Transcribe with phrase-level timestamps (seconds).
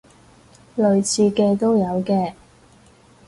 [0.77, 2.33] 類似嘅都有嘅